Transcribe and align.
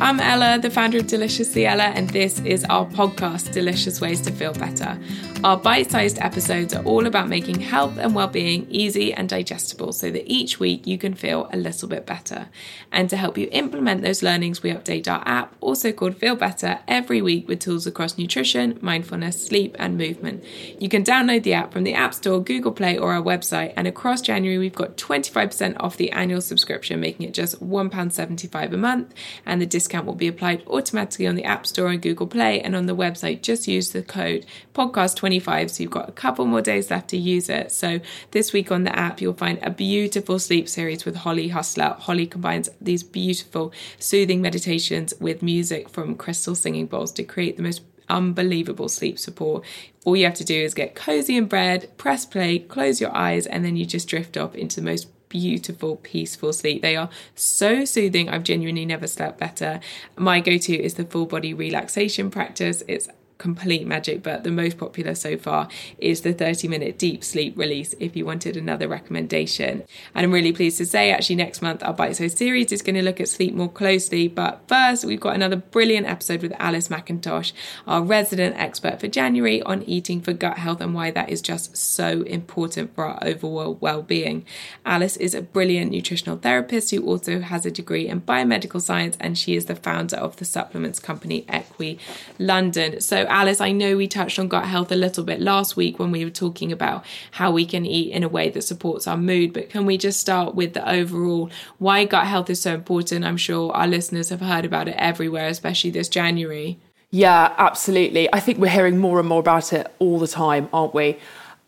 I'm 0.00 0.18
Ella, 0.18 0.58
the 0.58 0.70
founder 0.70 0.98
of 0.98 1.06
Deliciously 1.06 1.66
Ella, 1.66 1.84
and 1.84 2.10
this 2.10 2.40
is 2.40 2.64
our 2.64 2.84
podcast, 2.84 3.52
Delicious 3.52 4.00
Ways 4.00 4.20
to 4.22 4.32
Feel 4.32 4.52
Better. 4.52 4.98
Our 5.44 5.56
bite 5.56 5.90
sized 5.90 6.18
episodes 6.20 6.74
are 6.74 6.82
all 6.84 7.06
about 7.06 7.28
making 7.28 7.60
health 7.60 7.98
and 7.98 8.14
well 8.14 8.28
being 8.28 8.66
easy 8.70 9.12
and 9.12 9.28
digestible 9.28 9.92
so 9.92 10.10
that 10.10 10.24
each 10.26 10.58
week 10.58 10.86
you 10.86 10.98
can 10.98 11.14
feel 11.14 11.48
a 11.52 11.56
little 11.56 11.86
bit 11.86 12.06
better. 12.06 12.48
And 12.90 13.10
to 13.10 13.16
help 13.16 13.36
you 13.36 13.48
implement 13.52 14.02
those 14.02 14.22
learnings, 14.22 14.62
we 14.62 14.72
update 14.72 15.06
our 15.06 15.22
app, 15.26 15.54
also 15.60 15.92
called 15.92 16.16
Feel 16.16 16.34
Better, 16.34 16.80
every 16.88 17.20
week 17.20 17.46
with 17.46 17.60
tools 17.60 17.86
across 17.86 18.18
nutrition, 18.18 18.78
mindfulness, 18.80 19.46
sleep, 19.46 19.76
and 19.78 19.98
movement. 19.98 20.42
You 20.78 20.88
can 20.88 21.04
download 21.04 21.42
the 21.42 21.52
app 21.52 21.72
from 21.72 21.84
the 21.84 21.94
App 21.94 22.14
Store, 22.14 22.42
Google 22.42 22.72
Play, 22.72 22.96
or 22.96 23.12
our 23.12 23.22
website. 23.22 23.74
And 23.76 23.86
across 23.86 24.22
January, 24.22 24.58
we've 24.58 24.74
got 24.74 24.96
25% 24.96 25.76
off 25.78 25.98
the 25.98 26.10
annual 26.12 26.40
subscription, 26.40 27.00
making 27.00 27.28
it 27.28 27.34
just 27.34 27.62
£1.75 27.62 28.72
a 28.72 28.76
month. 28.76 29.14
And 29.44 29.60
the 29.60 29.66
discount 29.66 29.93
will 30.02 30.14
be 30.14 30.28
applied 30.28 30.66
automatically 30.66 31.26
on 31.26 31.34
the 31.34 31.44
App 31.44 31.66
Store 31.66 31.88
and 31.88 32.00
Google 32.00 32.26
Play. 32.26 32.60
And 32.60 32.74
on 32.74 32.86
the 32.86 32.96
website, 32.96 33.42
just 33.42 33.68
use 33.68 33.90
the 33.90 34.02
code 34.02 34.46
podcast20 34.74 35.34
25, 35.34 35.70
so 35.70 35.82
you've 35.82 35.90
got 35.90 36.08
a 36.08 36.12
couple 36.12 36.44
more 36.44 36.60
days 36.60 36.90
left 36.90 37.08
to 37.08 37.16
use 37.16 37.48
it. 37.48 37.72
So 37.72 38.00
this 38.30 38.52
week 38.52 38.70
on 38.70 38.84
the 38.84 38.96
app, 38.96 39.20
you'll 39.20 39.32
find 39.34 39.58
a 39.62 39.70
beautiful 39.70 40.38
sleep 40.38 40.68
series 40.68 41.04
with 41.04 41.16
Holly 41.16 41.48
Hustler. 41.48 41.96
Holly 41.98 42.26
combines 42.26 42.68
these 42.80 43.02
beautiful, 43.02 43.72
soothing 43.98 44.42
meditations 44.42 45.14
with 45.18 45.42
music 45.42 45.88
from 45.88 46.14
crystal 46.14 46.54
singing 46.54 46.86
bowls 46.86 47.10
to 47.12 47.24
create 47.24 47.56
the 47.56 47.62
most 47.62 47.82
unbelievable 48.08 48.88
sleep 48.88 49.18
support. 49.18 49.64
All 50.04 50.14
you 50.14 50.24
have 50.26 50.34
to 50.34 50.44
do 50.44 50.54
is 50.60 50.74
get 50.74 50.94
cozy 50.94 51.36
in 51.36 51.46
bed, 51.46 51.90
press 51.96 52.26
play, 52.26 52.58
close 52.58 53.00
your 53.00 53.16
eyes, 53.16 53.46
and 53.46 53.64
then 53.64 53.76
you 53.76 53.86
just 53.86 54.08
drift 54.08 54.36
off 54.36 54.54
into 54.54 54.80
the 54.80 54.86
most 54.86 55.08
beautiful, 55.34 55.96
peaceful 55.96 56.52
sleep. 56.52 56.80
They 56.80 56.94
are 56.94 57.10
so 57.34 57.84
soothing. 57.84 58.28
I've 58.28 58.44
genuinely 58.44 58.86
never 58.86 59.08
slept 59.08 59.40
better. 59.40 59.80
My 60.16 60.38
go 60.38 60.58
to 60.58 60.80
is 60.80 60.94
the 60.94 61.04
full 61.04 61.26
body 61.26 61.52
relaxation 61.52 62.30
practice. 62.30 62.84
It's 62.86 63.08
complete 63.38 63.86
magic, 63.86 64.22
but 64.22 64.44
the 64.44 64.50
most 64.50 64.78
popular 64.78 65.14
so 65.14 65.36
far 65.36 65.68
is 65.98 66.20
the 66.20 66.32
30 66.32 66.68
minute 66.68 66.98
deep 66.98 67.24
sleep 67.24 67.56
release 67.58 67.94
if 67.98 68.16
you 68.16 68.24
wanted 68.24 68.56
another 68.56 68.88
recommendation. 68.88 69.82
And 70.14 70.24
I'm 70.24 70.32
really 70.32 70.52
pleased 70.52 70.78
to 70.78 70.86
say, 70.86 71.10
actually, 71.10 71.36
next 71.36 71.60
month 71.60 71.82
our 71.82 71.92
Bite 71.92 72.16
Size 72.16 72.34
series 72.34 72.72
is 72.72 72.82
going 72.82 72.94
to 72.94 73.02
look 73.02 73.20
at 73.20 73.28
sleep 73.28 73.54
more 73.54 73.68
closely. 73.68 74.28
But 74.28 74.62
first, 74.68 75.04
we've 75.04 75.20
got 75.20 75.34
another 75.34 75.56
brilliant 75.56 76.06
episode 76.06 76.42
with 76.42 76.52
Alice 76.58 76.88
Mackintosh, 76.88 77.52
our 77.86 78.02
resident 78.02 78.56
expert 78.56 79.00
for 79.00 79.08
January 79.08 79.62
on 79.62 79.82
eating 79.82 80.20
for 80.20 80.32
gut 80.32 80.58
health 80.58 80.80
and 80.80 80.94
why 80.94 81.10
that 81.10 81.28
is 81.28 81.42
just 81.42 81.76
so 81.76 82.22
important 82.22 82.94
for 82.94 83.04
our 83.04 83.18
overall 83.22 83.74
well 83.74 84.02
being. 84.02 84.44
Alice 84.86 85.16
is 85.16 85.34
a 85.34 85.42
brilliant 85.42 85.90
nutritional 85.90 86.36
therapist 86.36 86.90
who 86.90 87.04
also 87.04 87.40
has 87.40 87.66
a 87.66 87.70
degree 87.70 88.08
in 88.08 88.20
biomedical 88.20 88.80
science, 88.80 89.16
and 89.20 89.36
she 89.36 89.56
is 89.56 89.66
the 89.66 89.76
founder 89.76 90.16
of 90.16 90.36
the 90.36 90.44
supplements 90.44 90.98
company 90.98 91.44
Equi 91.48 91.98
London. 92.38 93.00
So, 93.00 93.23
Alice, 93.28 93.60
I 93.60 93.72
know 93.72 93.96
we 93.96 94.08
touched 94.08 94.38
on 94.38 94.48
gut 94.48 94.66
health 94.66 94.90
a 94.92 94.96
little 94.96 95.24
bit 95.24 95.40
last 95.40 95.76
week 95.76 95.98
when 95.98 96.10
we 96.10 96.24
were 96.24 96.30
talking 96.30 96.72
about 96.72 97.04
how 97.32 97.50
we 97.50 97.66
can 97.66 97.84
eat 97.84 98.12
in 98.12 98.22
a 98.22 98.28
way 98.28 98.48
that 98.50 98.62
supports 98.62 99.06
our 99.06 99.16
mood, 99.16 99.52
but 99.52 99.70
can 99.70 99.86
we 99.86 99.98
just 99.98 100.20
start 100.20 100.54
with 100.54 100.74
the 100.74 100.88
overall 100.88 101.50
why 101.78 102.04
gut 102.04 102.26
health 102.26 102.50
is 102.50 102.60
so 102.60 102.74
important? 102.74 103.24
I'm 103.24 103.36
sure 103.36 103.72
our 103.72 103.86
listeners 103.86 104.30
have 104.30 104.40
heard 104.40 104.64
about 104.64 104.88
it 104.88 104.96
everywhere, 104.98 105.48
especially 105.48 105.90
this 105.90 106.08
January. 106.08 106.78
Yeah, 107.10 107.54
absolutely. 107.58 108.32
I 108.32 108.40
think 108.40 108.58
we're 108.58 108.68
hearing 108.70 108.98
more 108.98 109.20
and 109.20 109.28
more 109.28 109.40
about 109.40 109.72
it 109.72 109.86
all 109.98 110.18
the 110.18 110.26
time, 110.26 110.68
aren't 110.72 110.94
we? 110.94 111.16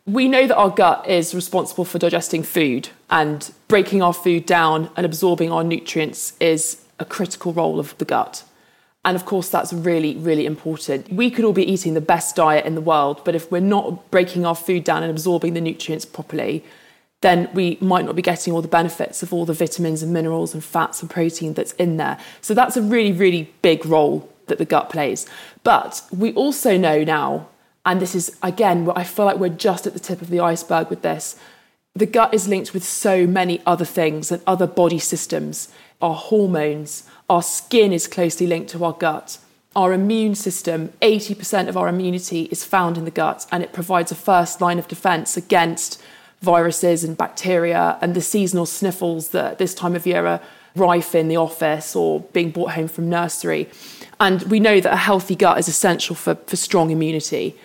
We 0.05 0.29
know 0.29 0.47
that 0.47 0.57
our 0.57 0.71
gut 0.71 1.09
is 1.09 1.35
responsible 1.35 1.85
for 1.85 1.99
digesting 1.99 2.43
food, 2.43 2.89
and 3.11 3.53
breaking 3.69 4.03
our 4.03 4.13
food 4.13 4.47
down 4.47 4.91
and 4.97 5.07
absorbing 5.07 5.53
our 5.53 5.65
nutrients 5.65 6.35
is 6.41 6.83
a 6.99 7.05
critical 7.05 7.53
role 7.53 7.79
of 7.79 7.97
the 7.99 8.05
gut. 8.05 8.43
And 9.07 9.15
of 9.15 9.25
course, 9.25 9.49
that's 9.49 9.73
really, 9.73 10.17
really 10.17 10.47
important. 10.47 11.11
We 11.13 11.31
could 11.31 11.45
all 11.45 11.53
be 11.53 11.65
eating 11.65 11.95
the 11.95 12.01
best 12.01 12.35
diet 12.35 12.67
in 12.67 12.75
the 12.75 12.81
world, 12.81 13.23
but 13.25 13.37
if 13.37 13.53
we're 13.53 13.61
not 13.61 14.11
breaking 14.11 14.45
our 14.45 14.57
food 14.57 14.83
down 14.83 15.05
and 15.05 15.11
absorbing 15.13 15.55
the 15.55 15.61
nutrients 15.61 16.05
properly, 16.05 16.65
then 17.21 17.49
we 17.55 17.79
might 17.81 18.05
not 18.05 18.17
be 18.17 18.21
getting 18.21 18.53
all 18.53 18.61
the 18.61 18.69
benefits 18.69 19.23
of 19.23 19.33
all 19.33 19.47
the 19.47 19.53
vitamins 19.53 20.03
and 20.03 20.13
minerals 20.13 20.53
and 20.53 20.63
fats 20.65 21.01
and 21.01 21.09
protein 21.09 21.55
that's 21.55 21.73
in 21.75 21.99
there. 21.99 22.19
So 22.41 22.53
that's 22.53 22.77
a 22.77 22.83
really, 22.83 23.13
really 23.13 23.55
big 23.63 23.87
role 23.87 24.29
that 24.49 24.59
the 24.59 24.65
gut 24.65 24.91
plays. 24.91 25.25
But 25.63 26.03
we 26.11 26.33
also 26.35 26.77
know 26.77 27.05
now, 27.05 27.49
and 27.85 28.01
this 28.01 28.17
is 28.17 28.37
again, 28.43 28.91
I 28.97 29.05
feel 29.05 29.25
like 29.25 29.39
we're 29.39 29.49
just 29.51 29.87
at 29.87 29.93
the 29.93 30.01
tip 30.01 30.21
of 30.21 30.31
the 30.31 30.41
iceberg 30.41 30.91
with 30.91 31.03
this. 31.03 31.37
The 31.97 32.05
gut 32.05 32.35
is 32.35 32.47
linked 32.47 32.75
with 32.75 32.85
so 32.85 33.27
many 33.27 33.63
other 33.65 33.87
things 33.87 34.31
and 34.31 34.43
other 34.47 34.67
body 34.67 34.99
systems, 34.99 35.71
our 36.03 36.15
hormones, 36.15 37.05
our 37.31 37.43
skin 37.43 37.91
is 37.91 38.07
closely 38.07 38.47
linked 38.47 38.69
to 38.73 38.85
our 38.85 38.93
gut. 38.93 39.39
Our 39.75 39.95
immune 39.95 40.35
system, 40.35 40.93
80% 41.01 41.69
of 41.69 41.77
our 41.79 41.89
immunity 41.89 42.49
is 42.51 42.65
found 42.65 42.99
in 42.99 43.07
the 43.07 43.11
gut, 43.11 43.47
and 43.51 43.63
it 43.63 43.73
provides 43.73 44.13
a 44.13 44.15
first 44.15 44.61
line 44.61 44.79
of 44.79 44.89
defense 44.89 45.39
against 45.39 45.99
viruses 46.43 47.03
and 47.03 47.17
bacteria 47.17 47.97
and 48.03 48.15
the 48.15 48.21
seasonal 48.21 48.67
sniffles 48.67 49.31
that 49.31 49.57
this 49.57 49.75
time 49.75 49.97
of 49.97 50.07
year 50.07 50.27
are 50.27 50.43
rife 50.75 51.15
in 51.15 51.29
the 51.29 51.39
office 51.39 51.97
or 51.97 52.21
being 52.35 52.51
brought 52.51 52.73
home 52.73 52.89
from 52.89 53.09
nursery. 53.09 53.71
And 54.21 54.43
we 54.43 54.61
know 54.61 54.81
that 54.81 54.93
a 54.93 54.97
healthy 54.97 55.35
gut 55.35 55.59
is 55.59 55.67
essential 55.67 56.15
for, 56.15 56.35
for 56.35 56.57
strong 56.57 56.91
immunity. 56.91 57.57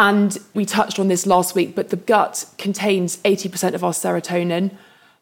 And 0.00 0.38
we 0.54 0.64
touched 0.64 0.98
on 0.98 1.08
this 1.08 1.26
last 1.26 1.54
week, 1.54 1.74
but 1.74 1.90
the 1.90 1.96
gut 1.96 2.46
contains 2.56 3.18
80% 3.18 3.74
of 3.74 3.84
our 3.84 3.92
serotonin, 3.92 4.70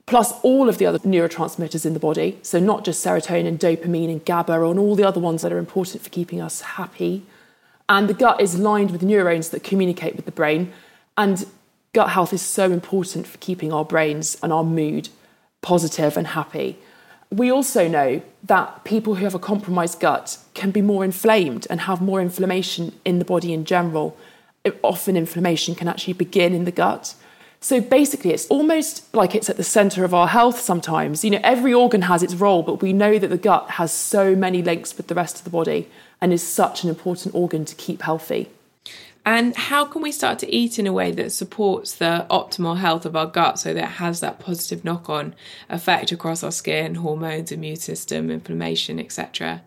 plus 0.06 0.32
all 0.42 0.68
of 0.68 0.78
the 0.78 0.86
other 0.86 1.00
neurotransmitters 1.00 1.84
in 1.84 1.94
the 1.94 1.98
body. 1.98 2.38
So, 2.42 2.60
not 2.60 2.84
just 2.84 3.04
serotonin, 3.04 3.58
dopamine, 3.58 4.08
and 4.08 4.24
GABA, 4.24 4.52
and 4.52 4.78
all 4.78 4.94
the 4.94 5.02
other 5.02 5.18
ones 5.18 5.42
that 5.42 5.52
are 5.52 5.58
important 5.58 6.04
for 6.04 6.10
keeping 6.10 6.40
us 6.40 6.60
happy. 6.60 7.24
And 7.88 8.08
the 8.08 8.14
gut 8.14 8.40
is 8.40 8.56
lined 8.56 8.92
with 8.92 9.02
neurons 9.02 9.48
that 9.48 9.64
communicate 9.64 10.14
with 10.14 10.26
the 10.26 10.30
brain. 10.30 10.72
And 11.16 11.44
gut 11.92 12.10
health 12.10 12.32
is 12.32 12.42
so 12.42 12.70
important 12.70 13.26
for 13.26 13.38
keeping 13.38 13.72
our 13.72 13.84
brains 13.84 14.38
and 14.44 14.52
our 14.52 14.62
mood 14.62 15.08
positive 15.60 16.16
and 16.16 16.28
happy. 16.28 16.78
We 17.32 17.50
also 17.50 17.88
know 17.88 18.22
that 18.44 18.84
people 18.84 19.16
who 19.16 19.24
have 19.24 19.34
a 19.34 19.40
compromised 19.40 19.98
gut 19.98 20.38
can 20.54 20.70
be 20.70 20.82
more 20.82 21.04
inflamed 21.04 21.66
and 21.68 21.80
have 21.80 22.00
more 22.00 22.20
inflammation 22.20 22.92
in 23.04 23.18
the 23.18 23.24
body 23.24 23.52
in 23.52 23.64
general. 23.64 24.16
Often, 24.82 25.16
inflammation 25.16 25.74
can 25.74 25.88
actually 25.88 26.14
begin 26.14 26.54
in 26.54 26.64
the 26.64 26.72
gut. 26.72 27.14
So 27.60 27.80
basically, 27.80 28.32
it's 28.32 28.46
almost 28.46 29.12
like 29.14 29.34
it's 29.34 29.50
at 29.50 29.56
the 29.56 29.64
center 29.64 30.04
of 30.04 30.14
our 30.14 30.28
health 30.28 30.60
sometimes. 30.60 31.24
You 31.24 31.30
know, 31.32 31.40
every 31.42 31.74
organ 31.74 32.02
has 32.02 32.22
its 32.22 32.34
role, 32.34 32.62
but 32.62 32.80
we 32.80 32.92
know 32.92 33.18
that 33.18 33.28
the 33.28 33.36
gut 33.36 33.70
has 33.72 33.92
so 33.92 34.36
many 34.36 34.62
links 34.62 34.96
with 34.96 35.08
the 35.08 35.14
rest 35.14 35.38
of 35.38 35.44
the 35.44 35.50
body 35.50 35.88
and 36.20 36.32
is 36.32 36.46
such 36.46 36.84
an 36.84 36.88
important 36.88 37.34
organ 37.34 37.64
to 37.64 37.74
keep 37.74 38.02
healthy. 38.02 38.48
And 39.26 39.54
how 39.56 39.84
can 39.84 40.00
we 40.00 40.12
start 40.12 40.38
to 40.38 40.54
eat 40.54 40.78
in 40.78 40.86
a 40.86 40.92
way 40.92 41.10
that 41.10 41.32
supports 41.32 41.94
the 41.94 42.26
optimal 42.30 42.78
health 42.78 43.04
of 43.04 43.14
our 43.14 43.26
gut 43.26 43.58
so 43.58 43.74
that 43.74 43.84
it 43.84 43.90
has 43.96 44.20
that 44.20 44.38
positive 44.38 44.84
knock 44.84 45.10
on 45.10 45.34
effect 45.68 46.12
across 46.12 46.42
our 46.42 46.50
skin, 46.50 46.94
hormones, 46.94 47.52
immune 47.52 47.76
system, 47.76 48.30
inflammation, 48.30 48.98
etc.? 48.98 49.62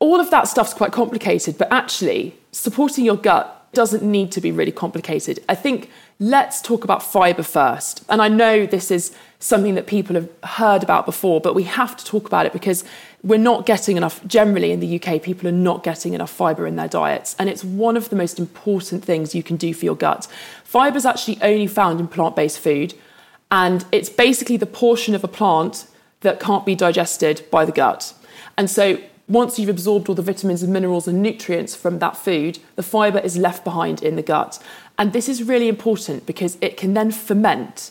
All 0.00 0.20
of 0.20 0.30
that 0.30 0.48
stuff's 0.48 0.72
quite 0.72 0.92
complicated, 0.92 1.58
but 1.58 1.70
actually, 1.70 2.36
supporting 2.50 3.04
your 3.04 3.16
gut 3.16 3.53
doesn't 3.74 4.02
need 4.02 4.32
to 4.32 4.40
be 4.40 4.52
really 4.52 4.72
complicated. 4.72 5.38
I 5.48 5.54
think 5.54 5.90
let's 6.18 6.62
talk 6.62 6.84
about 6.84 7.02
fibre 7.02 7.42
first. 7.42 8.04
And 8.08 8.22
I 8.22 8.28
know 8.28 8.66
this 8.66 8.90
is 8.90 9.14
something 9.38 9.74
that 9.74 9.86
people 9.86 10.14
have 10.14 10.28
heard 10.44 10.82
about 10.82 11.04
before, 11.04 11.40
but 11.40 11.54
we 11.54 11.64
have 11.64 11.96
to 11.96 12.04
talk 12.04 12.26
about 12.26 12.46
it 12.46 12.52
because 12.52 12.84
we're 13.22 13.38
not 13.38 13.66
getting 13.66 13.96
enough, 13.96 14.24
generally 14.26 14.70
in 14.70 14.80
the 14.80 15.00
UK, 15.00 15.22
people 15.22 15.48
are 15.48 15.52
not 15.52 15.82
getting 15.82 16.14
enough 16.14 16.30
fibre 16.30 16.66
in 16.66 16.76
their 16.76 16.88
diets. 16.88 17.34
And 17.38 17.48
it's 17.48 17.64
one 17.64 17.96
of 17.96 18.08
the 18.08 18.16
most 18.16 18.38
important 18.38 19.04
things 19.04 19.34
you 19.34 19.42
can 19.42 19.56
do 19.56 19.74
for 19.74 19.84
your 19.84 19.96
gut. 19.96 20.26
Fibre 20.62 20.96
is 20.96 21.06
actually 21.06 21.38
only 21.42 21.66
found 21.66 22.00
in 22.00 22.08
plant 22.08 22.36
based 22.36 22.58
food, 22.58 22.94
and 23.50 23.84
it's 23.92 24.08
basically 24.08 24.56
the 24.56 24.66
portion 24.66 25.14
of 25.14 25.24
a 25.24 25.28
plant 25.28 25.86
that 26.20 26.40
can't 26.40 26.64
be 26.64 26.74
digested 26.74 27.44
by 27.50 27.64
the 27.64 27.72
gut. 27.72 28.14
And 28.56 28.70
so 28.70 28.98
once 29.28 29.58
you've 29.58 29.70
absorbed 29.70 30.08
all 30.08 30.14
the 30.14 30.22
vitamins 30.22 30.62
and 30.62 30.72
minerals 30.72 31.08
and 31.08 31.22
nutrients 31.22 31.74
from 31.74 31.98
that 31.98 32.16
food, 32.16 32.58
the 32.76 32.82
fibre 32.82 33.18
is 33.18 33.38
left 33.38 33.64
behind 33.64 34.02
in 34.02 34.16
the 34.16 34.22
gut. 34.22 34.62
And 34.98 35.12
this 35.12 35.28
is 35.28 35.42
really 35.42 35.68
important 35.68 36.26
because 36.26 36.58
it 36.60 36.76
can 36.76 36.94
then 36.94 37.10
ferment 37.10 37.90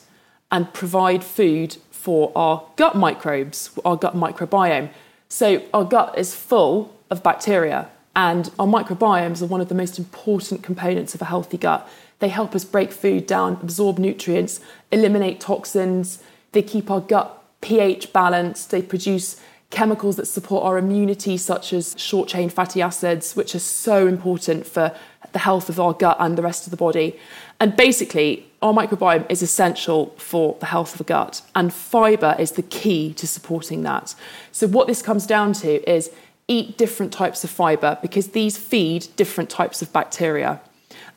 and 0.52 0.72
provide 0.74 1.24
food 1.24 1.78
for 1.90 2.32
our 2.36 2.64
gut 2.76 2.96
microbes, 2.96 3.72
our 3.84 3.96
gut 3.96 4.16
microbiome. 4.16 4.90
So 5.28 5.64
our 5.74 5.84
gut 5.84 6.18
is 6.18 6.36
full 6.36 6.94
of 7.10 7.24
bacteria, 7.24 7.90
and 8.16 8.52
our 8.60 8.68
microbiomes 8.68 9.42
are 9.42 9.48
one 9.48 9.62
of 9.62 9.70
the 9.70 9.76
most 9.76 9.98
important 9.98 10.62
components 10.62 11.16
of 11.16 11.22
a 11.22 11.26
healthy 11.26 11.58
gut. 11.58 11.90
They 12.20 12.30
help 12.30 12.54
us 12.54 12.64
break 12.64 12.92
food 12.92 13.26
down, 13.26 13.54
absorb 13.64 13.98
nutrients, 13.98 14.60
eliminate 14.92 15.40
toxins. 15.40 16.20
They 16.52 16.62
keep 16.62 16.92
our 16.92 17.02
gut 17.02 17.42
pH 17.62 18.14
balanced. 18.14 18.70
They 18.70 18.84
produce 18.84 19.42
chemicals 19.74 20.16
that 20.16 20.28
support 20.28 20.64
our 20.64 20.78
immunity, 20.78 21.36
such 21.36 21.74
as 21.74 21.96
short 21.98 22.30
chain 22.30 22.50
fatty 22.50 22.82
acids, 22.82 23.36
which 23.36 23.56
are 23.56 23.60
so 23.60 24.08
important 24.08 24.66
for 24.66 24.96
the 25.34 25.40
health 25.40 25.68
of 25.68 25.80
our 25.80 25.94
gut 25.94 26.16
and 26.20 26.38
the 26.38 26.44
rest 26.44 26.66
of 26.66 26.72
the 26.72 26.78
body. 26.78 27.20
And 27.60 27.76
basically, 27.76 28.46
our 28.62 28.74
microbiome 28.74 29.26
is 29.30 29.42
essential 29.42 30.14
for 30.18 30.56
the 30.60 30.68
health 30.68 30.94
of 30.94 31.00
the 31.00 31.04
gut, 31.04 31.42
and 31.56 31.74
fibre 31.74 32.36
is 32.40 32.52
the 32.52 32.62
key 32.62 33.14
to 33.16 33.28
supporting 33.28 33.82
that. 33.84 34.16
So, 34.52 34.68
what 34.68 34.88
this 34.88 35.02
comes 35.02 35.26
down 35.26 35.54
to 35.54 35.90
is 35.90 36.12
eat 36.48 36.78
different 36.78 37.12
types 37.12 37.44
of 37.44 37.50
fibre 37.50 37.98
because 38.02 38.30
these 38.30 38.58
feed 38.58 39.08
different 39.16 39.50
types 39.50 39.82
of 39.82 39.92
bacteria. 39.92 40.62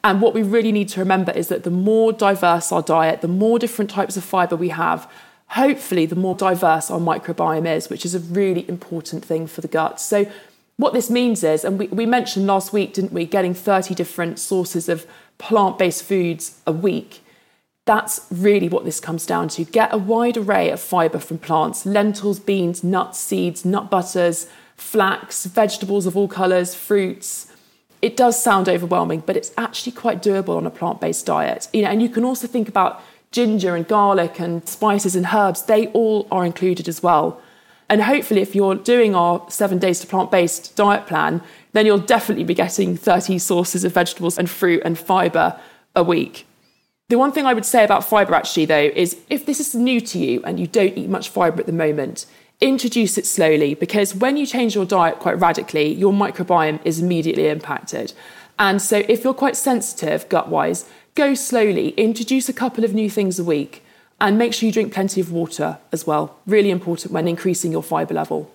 And 0.02 0.20
what 0.20 0.34
we 0.34 0.42
really 0.42 0.72
need 0.72 0.88
to 0.90 1.00
remember 1.00 1.32
is 1.32 1.48
that 1.48 1.64
the 1.64 1.70
more 1.70 2.12
diverse 2.12 2.70
our 2.70 2.82
diet, 2.82 3.20
the 3.20 3.28
more 3.28 3.58
different 3.58 3.90
types 3.90 4.16
of 4.16 4.24
fibre 4.24 4.56
we 4.56 4.68
have, 4.68 5.10
hopefully, 5.48 6.06
the 6.06 6.16
more 6.16 6.34
diverse 6.34 6.90
our 6.90 6.98
microbiome 6.98 7.66
is, 7.66 7.88
which 7.88 8.04
is 8.04 8.14
a 8.14 8.20
really 8.20 8.68
important 8.68 9.24
thing 9.24 9.46
for 9.46 9.60
the 9.60 9.68
gut. 9.68 10.00
So, 10.00 10.30
what 10.76 10.92
this 10.92 11.08
means 11.08 11.42
is, 11.42 11.64
and 11.64 11.78
we, 11.78 11.86
we 11.88 12.04
mentioned 12.04 12.46
last 12.46 12.72
week, 12.72 12.92
didn't 12.92 13.12
we, 13.12 13.24
getting 13.24 13.54
30 13.54 13.94
different 13.94 14.38
sources 14.38 14.88
of 14.88 15.06
plant 15.38 15.78
based 15.78 16.02
foods 16.02 16.60
a 16.66 16.72
week. 16.72 17.20
That's 17.86 18.26
really 18.30 18.68
what 18.68 18.84
this 18.84 18.98
comes 19.00 19.26
down 19.26 19.48
to. 19.50 19.64
Get 19.64 19.94
a 19.94 19.98
wide 19.98 20.36
array 20.36 20.70
of 20.70 20.80
fibre 20.80 21.20
from 21.20 21.38
plants 21.38 21.86
lentils, 21.86 22.40
beans, 22.40 22.82
nuts, 22.82 23.18
seeds, 23.18 23.64
nut 23.64 23.90
butters, 23.90 24.48
flax, 24.76 25.46
vegetables 25.46 26.04
of 26.04 26.16
all 26.16 26.28
colours, 26.28 26.74
fruits. 26.74 27.52
It 28.02 28.16
does 28.16 28.40
sound 28.42 28.68
overwhelming, 28.68 29.22
but 29.24 29.36
it's 29.36 29.52
actually 29.56 29.92
quite 29.92 30.22
doable 30.22 30.56
on 30.56 30.66
a 30.66 30.70
plant 30.70 31.00
based 31.00 31.26
diet. 31.26 31.68
You 31.72 31.82
know, 31.82 31.88
and 31.88 32.02
you 32.02 32.08
can 32.08 32.24
also 32.24 32.46
think 32.46 32.68
about 32.68 33.02
ginger 33.32 33.76
and 33.76 33.86
garlic 33.86 34.40
and 34.40 34.66
spices 34.68 35.14
and 35.16 35.26
herbs, 35.32 35.62
they 35.62 35.88
all 35.88 36.26
are 36.30 36.44
included 36.44 36.88
as 36.88 37.02
well. 37.02 37.40
And 37.88 38.02
hopefully, 38.02 38.40
if 38.40 38.54
you're 38.54 38.74
doing 38.74 39.14
our 39.14 39.44
seven 39.48 39.78
days 39.78 40.00
to 40.00 40.06
plant 40.06 40.30
based 40.30 40.74
diet 40.74 41.06
plan, 41.06 41.40
then 41.72 41.86
you'll 41.86 41.98
definitely 41.98 42.44
be 42.44 42.54
getting 42.54 42.96
30 42.96 43.38
sources 43.38 43.84
of 43.84 43.92
vegetables 43.92 44.38
and 44.38 44.50
fruit 44.50 44.82
and 44.84 44.98
fibre 44.98 45.58
a 45.94 46.02
week. 46.02 46.46
The 47.08 47.18
one 47.18 47.30
thing 47.30 47.46
I 47.46 47.54
would 47.54 47.64
say 47.64 47.84
about 47.84 48.02
fibre 48.02 48.34
actually, 48.34 48.64
though, 48.64 48.90
is 48.94 49.16
if 49.30 49.46
this 49.46 49.60
is 49.60 49.74
new 49.74 50.00
to 50.00 50.18
you 50.18 50.42
and 50.42 50.58
you 50.58 50.66
don't 50.66 50.98
eat 50.98 51.08
much 51.08 51.28
fibre 51.28 51.60
at 51.60 51.66
the 51.66 51.72
moment, 51.72 52.26
introduce 52.60 53.16
it 53.16 53.26
slowly 53.26 53.74
because 53.74 54.14
when 54.14 54.36
you 54.36 54.46
change 54.46 54.74
your 54.74 54.84
diet 54.84 55.20
quite 55.20 55.38
radically, 55.38 55.92
your 55.92 56.12
microbiome 56.12 56.80
is 56.84 56.98
immediately 56.98 57.46
impacted. 57.48 58.12
And 58.58 58.82
so, 58.82 59.04
if 59.08 59.22
you're 59.22 59.34
quite 59.34 59.56
sensitive 59.56 60.28
gut 60.28 60.48
wise, 60.48 60.88
go 61.16 61.34
slowly, 61.34 61.88
introduce 61.90 62.48
a 62.48 62.52
couple 62.52 62.84
of 62.84 62.94
new 62.94 63.10
things 63.10 63.38
a 63.38 63.44
week, 63.44 63.82
and 64.20 64.38
make 64.38 64.54
sure 64.54 64.66
you 64.66 64.72
drink 64.72 64.94
plenty 64.94 65.20
of 65.20 65.32
water 65.32 65.78
as 65.90 66.06
well. 66.06 66.38
Really 66.46 66.70
important 66.70 67.12
when 67.12 67.26
increasing 67.26 67.72
your 67.72 67.82
fibre 67.82 68.14
level. 68.14 68.52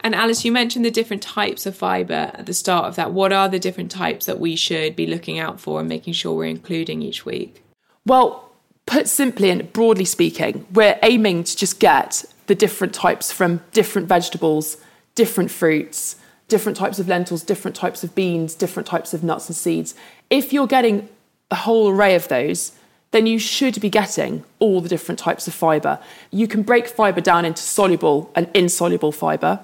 And 0.00 0.14
Alice, 0.14 0.44
you 0.44 0.50
mentioned 0.50 0.84
the 0.84 0.90
different 0.90 1.22
types 1.22 1.66
of 1.66 1.76
fibre 1.76 2.32
at 2.34 2.46
the 2.46 2.54
start 2.54 2.86
of 2.86 2.96
that. 2.96 3.12
What 3.12 3.32
are 3.32 3.48
the 3.48 3.60
different 3.60 3.90
types 3.90 4.26
that 4.26 4.40
we 4.40 4.56
should 4.56 4.96
be 4.96 5.06
looking 5.06 5.38
out 5.38 5.60
for 5.60 5.80
and 5.80 5.88
making 5.88 6.14
sure 6.14 6.34
we're 6.34 6.46
including 6.46 7.02
each 7.02 7.24
week? 7.24 7.62
Well, 8.04 8.50
put 8.86 9.08
simply 9.08 9.50
and 9.50 9.72
broadly 9.72 10.04
speaking, 10.04 10.66
we're 10.72 10.98
aiming 11.02 11.44
to 11.44 11.56
just 11.56 11.78
get 11.78 12.24
the 12.46 12.54
different 12.54 12.94
types 12.94 13.30
from 13.30 13.60
different 13.72 14.08
vegetables, 14.08 14.78
different 15.14 15.50
fruits, 15.50 16.16
different 16.48 16.78
types 16.78 16.98
of 16.98 17.06
lentils, 17.06 17.44
different 17.44 17.76
types 17.76 18.02
of 18.02 18.14
beans, 18.14 18.54
different 18.54 18.86
types 18.86 19.14
of 19.14 19.22
nuts 19.22 19.48
and 19.48 19.54
seeds. 19.54 19.94
If 20.30 20.52
you're 20.52 20.66
getting 20.66 21.08
a 21.50 21.56
whole 21.56 21.88
array 21.88 22.14
of 22.14 22.28
those, 22.28 22.72
then 23.10 23.26
you 23.26 23.38
should 23.38 23.80
be 23.80 23.88
getting 23.88 24.44
all 24.58 24.80
the 24.80 24.88
different 24.88 25.18
types 25.18 25.46
of 25.48 25.54
fibre. 25.54 25.98
You 26.30 26.46
can 26.46 26.62
break 26.62 26.88
fibre 26.88 27.20
down 27.20 27.44
into 27.44 27.62
soluble 27.62 28.30
and 28.34 28.50
insoluble 28.54 29.12
fibre, 29.12 29.60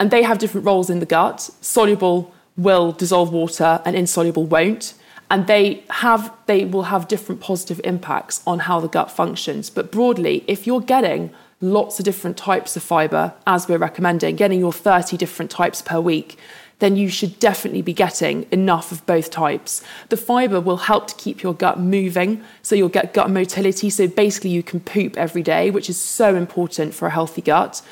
and 0.00 0.10
they 0.10 0.22
have 0.22 0.38
different 0.38 0.66
roles 0.66 0.88
in 0.88 1.00
the 1.00 1.06
gut. 1.06 1.50
Soluble 1.60 2.32
will 2.56 2.92
dissolve 2.92 3.32
water, 3.32 3.82
and 3.84 3.94
insoluble 3.94 4.46
won't. 4.46 4.94
And 5.30 5.46
they 5.46 5.82
have 5.90 6.32
they 6.46 6.64
will 6.64 6.84
have 6.84 7.08
different 7.08 7.40
positive 7.40 7.80
impacts 7.84 8.42
on 8.46 8.60
how 8.60 8.80
the 8.80 8.88
gut 8.88 9.10
functions. 9.10 9.70
But 9.70 9.90
broadly, 9.90 10.44
if 10.46 10.66
you're 10.66 10.80
getting 10.80 11.30
lots 11.60 11.98
of 11.98 12.04
different 12.04 12.36
types 12.36 12.76
of 12.76 12.82
fibre, 12.82 13.34
as 13.46 13.68
we're 13.68 13.78
recommending, 13.78 14.36
getting 14.36 14.60
your 14.60 14.72
30 14.72 15.16
different 15.16 15.50
types 15.50 15.82
per 15.82 16.00
week, 16.00 16.38
then 16.78 16.96
you 16.96 17.08
should 17.08 17.38
definitely 17.38 17.82
be 17.82 17.92
getting 17.92 18.46
enough 18.50 18.92
of 18.92 19.04
both 19.06 19.30
types. 19.30 19.82
The 20.10 20.16
fibre 20.16 20.60
will 20.60 20.76
help 20.76 21.06
to 21.08 21.14
keep 21.14 21.42
your 21.42 21.54
gut 21.54 21.80
moving, 21.80 22.42
so 22.62 22.74
you'll 22.74 22.88
get 22.90 23.14
gut 23.14 23.30
motility. 23.30 23.88
So 23.88 24.06
basically, 24.06 24.50
you 24.50 24.62
can 24.62 24.80
poop 24.80 25.16
every 25.16 25.42
day, 25.42 25.70
which 25.70 25.88
is 25.88 25.98
so 25.98 26.34
important 26.34 26.94
for 26.94 27.08
a 27.08 27.10
healthy 27.10 27.40
gut. 27.40 27.82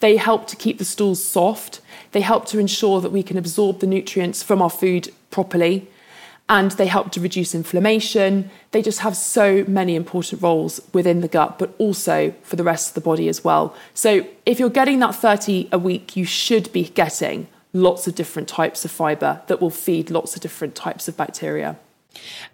They 0.00 0.16
help 0.16 0.46
to 0.48 0.56
keep 0.56 0.78
the 0.78 0.84
stools 0.84 1.24
soft. 1.24 1.80
They 2.12 2.20
help 2.20 2.46
to 2.46 2.60
ensure 2.60 3.00
that 3.00 3.10
we 3.10 3.24
can 3.24 3.36
absorb 3.36 3.80
the 3.80 3.86
nutrients 3.86 4.42
from 4.42 4.62
our 4.62 4.70
food 4.70 5.12
properly. 5.32 5.88
And 6.50 6.70
they 6.72 6.86
help 6.86 7.10
to 7.12 7.20
reduce 7.20 7.54
inflammation. 7.54 8.50
They 8.70 8.80
just 8.80 9.00
have 9.00 9.16
so 9.16 9.64
many 9.66 9.96
important 9.96 10.40
roles 10.40 10.80
within 10.94 11.20
the 11.20 11.28
gut, 11.28 11.58
but 11.58 11.74
also 11.76 12.32
for 12.42 12.56
the 12.56 12.64
rest 12.64 12.88
of 12.88 12.94
the 12.94 13.02
body 13.02 13.28
as 13.28 13.44
well. 13.44 13.76
So, 13.92 14.26
if 14.46 14.58
you're 14.58 14.70
getting 14.70 15.00
that 15.00 15.14
30 15.14 15.68
a 15.72 15.78
week, 15.78 16.16
you 16.16 16.24
should 16.24 16.72
be 16.72 16.84
getting 16.84 17.48
lots 17.72 18.06
of 18.06 18.14
different 18.14 18.48
types 18.48 18.84
of 18.84 18.90
fibre 18.90 19.42
that 19.46 19.60
will 19.60 19.70
feed 19.70 20.10
lots 20.10 20.34
of 20.34 20.42
different 20.42 20.74
types 20.74 21.08
of 21.08 21.16
bacteria. 21.16 21.78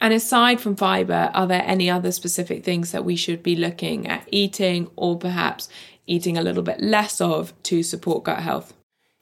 And 0.00 0.12
aside 0.12 0.60
from 0.60 0.76
fibre, 0.76 1.30
are 1.34 1.46
there 1.46 1.62
any 1.64 1.88
other 1.88 2.12
specific 2.12 2.64
things 2.64 2.92
that 2.92 3.04
we 3.04 3.16
should 3.16 3.42
be 3.42 3.56
looking 3.56 4.06
at 4.06 4.28
eating 4.30 4.90
or 4.96 5.18
perhaps 5.18 5.68
eating 6.06 6.36
a 6.36 6.42
little 6.42 6.62
bit 6.62 6.80
less 6.80 7.20
of 7.20 7.52
to 7.64 7.82
support 7.82 8.24
gut 8.24 8.40
health? 8.40 8.74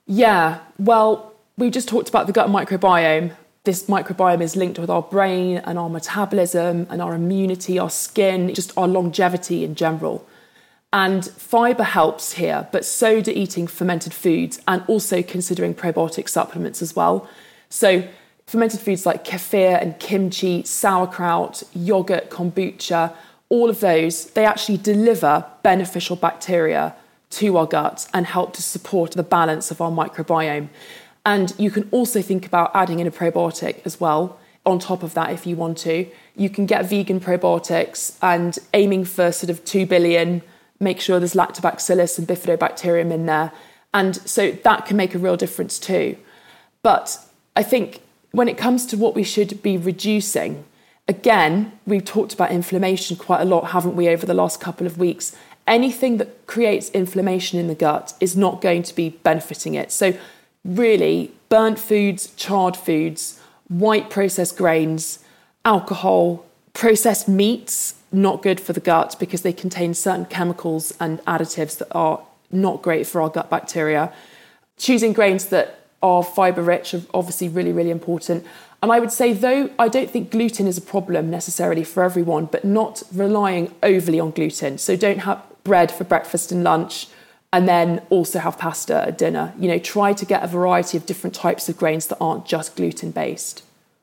Yeah, 0.07 0.61
well, 0.79 1.35
we 1.57 1.71
just 1.71 1.89
talked 1.89 2.09
about 2.09 2.27
the 2.27 2.33
gut 2.33 2.49
microbiome. 2.49 3.37
This 3.65 3.85
microbiome 3.85 4.41
is 4.41 4.57
linked 4.57 4.79
with 4.79 4.91
our 4.91 5.03
brain 5.03 5.59
and 5.59 5.79
our 5.79 5.89
metabolism 5.89 6.87
and 6.91 7.01
our 7.01 7.15
immunity, 7.15 7.79
our 7.79 7.91
skin, 7.91 8.53
just 8.55 8.77
our 8.77 8.89
longevity 8.89 9.65
in 9.65 9.75
general. 9.77 10.27
And 10.93 11.25
fibre 11.25 11.85
helps 11.85 12.35
here, 12.35 12.69
but 12.71 12.85
so 12.85 13.23
do 13.23 13.31
eating 13.31 13.67
fermented 13.67 14.13
foods 14.13 14.61
and 14.69 14.83
also 14.87 15.23
considering 15.23 15.75
probiotic 15.75 16.29
supplements 16.29 16.83
as 16.83 16.95
well. 16.95 17.27
So, 17.71 18.07
fermented 18.47 18.81
foods 18.81 19.07
like 19.07 19.25
kefir 19.25 19.81
and 19.81 19.99
kimchi, 19.99 20.63
sauerkraut, 20.65 21.63
yogurt, 21.75 22.29
kombucha, 22.29 23.15
all 23.49 23.71
of 23.71 23.81
those, 23.81 24.27
they 24.33 24.45
actually 24.45 24.77
deliver 24.77 25.47
beneficial 25.63 26.17
bacteria 26.17 26.95
to 27.31 27.57
our 27.57 27.67
gut 27.67 28.09
and 28.13 28.27
help 28.27 28.53
to 28.55 28.63
support 28.63 29.13
the 29.13 29.23
balance 29.23 29.71
of 29.71 29.81
our 29.81 29.91
microbiome. 29.91 30.69
And 31.25 31.55
you 31.59 31.71
can 31.71 31.89
also 31.91 32.21
think 32.21 32.45
about 32.45 32.71
adding 32.75 32.99
in 33.01 33.07
a 33.07 33.11
probiotic 33.11 33.81
as 33.87 33.99
well 33.99 34.39
on 34.67 34.79
top 34.79 35.03
of 35.03 35.15
that 35.15 35.31
if 35.33 35.47
you 35.47 35.57
want 35.57 35.79
to. 35.79 36.07
You 36.37 36.51
can 36.51 36.67
get 36.67 36.85
vegan 36.85 37.21
probiotics 37.21 38.17
and 38.21 38.59
aiming 38.75 39.07
for 39.07 39.33
sort 39.33 39.51
of 39.51 39.65
2 39.65 39.87
billion 39.87 40.43
make 40.83 41.01
sure 41.01 41.19
there's 41.19 41.35
lactobacillus 41.35 42.19
and 42.19 42.27
bifidobacterium 42.27 43.11
in 43.13 43.27
there. 43.27 43.53
And 43.95 44.17
so 44.17 44.51
that 44.51 44.87
can 44.87 44.97
make 44.97 45.15
a 45.15 45.19
real 45.19 45.37
difference 45.37 45.79
too. 45.79 46.17
But 46.83 47.19
I 47.57 47.63
think 47.63 48.03
when 48.33 48.49
it 48.49 48.59
comes 48.59 48.87
to 48.87 48.97
what 48.97 49.15
we 49.15 49.23
should 49.23 49.63
be 49.63 49.77
reducing, 49.77 50.65
again, 51.07 51.73
we've 51.87 52.05
talked 52.05 52.35
about 52.35 52.51
inflammation 52.51 53.17
quite 53.17 53.41
a 53.41 53.45
lot, 53.45 53.71
haven't 53.71 53.97
we, 53.97 54.09
over 54.09 54.27
the 54.27 54.35
last 54.35 54.61
couple 54.61 54.87
of 54.87 54.99
weeks? 54.99 55.37
Anything 55.67 56.17
that 56.17 56.47
creates 56.47 56.91
inflammation 56.91 57.59
in 57.59 57.69
the 57.69 57.75
gut 57.75 58.15
is 58.21 58.37
not 58.37 58.61
going 58.61 58.83
to 58.83 58.95
be 58.95 59.11
benefiting 59.11 59.75
it. 59.75 59.93
So, 59.93 60.15
really, 60.65 61.33
burnt 61.49 61.79
foods, 61.79 62.35
charred 62.35 62.77
foods, 62.77 63.41
white 63.69 64.11
processed 64.11 64.57
grains, 64.57 65.21
alcohol, 65.65 66.45
processed 66.73 67.29
meats, 67.29 67.95
not 68.13 68.43
good 68.43 68.61
for 68.61 68.73
the 68.73 68.81
gut 68.81 69.17
because 69.19 69.43
they 69.43 69.53
contain 69.53 69.95
certain 69.95 70.27
chemicals 70.27 70.93
and 71.01 71.19
additives 71.21 71.79
that 71.79 71.89
are 71.93 72.23
not 72.51 72.83
great 72.83 73.07
for 73.07 73.21
our 73.21 73.31
gut 73.31 73.49
bacteria. 73.49 74.13
Choosing 74.77 75.13
grains 75.13 75.47
that 75.47 75.81
are 76.03 76.23
fiber 76.23 76.63
rich 76.63 76.95
are 76.95 77.03
obviously 77.15 77.49
really, 77.49 77.73
really 77.73 77.91
important. 77.91 78.45
And 78.83 78.91
I 78.93 78.99
would 78.99 79.13
say, 79.13 79.33
though 79.33 79.71
I 79.79 79.89
don't 79.89 80.11
think 80.11 80.31
gluten 80.31 80.67
is 80.67 80.77
a 80.77 80.83
problem 80.83 81.31
necessarily 81.31 81.85
for 81.85 82.03
everyone, 82.03 82.47
but 82.47 82.65
not 82.65 83.03
relying 83.15 83.73
overly 83.83 84.19
on 84.19 84.33
gluten. 84.33 84.79
So 84.79 84.97
don't 84.97 85.21
have 85.21 85.43
bread 85.63 85.93
for 85.93 86.05
breakfast 86.05 86.51
and 86.51 86.65
lunch 86.65 87.07
and 87.53 87.69
then 87.69 88.03
also 88.11 88.41
have 88.41 88.59
pasta 88.59 89.07
at 89.09 89.19
dinner. 89.19 89.53
You 89.59 89.69
know, 89.69 89.79
try 89.79 90.13
to 90.15 90.25
get 90.25 90.43
a 90.43 90.47
variety 90.47 90.97
of 90.97 91.07
different 91.07 91.35
types 91.35 91.69
of 91.69 91.77
grains 91.77 92.07
that 92.09 92.17
aren't 92.21 92.47
just 92.47 92.75
gluten 92.75 93.13
based. 93.13 93.63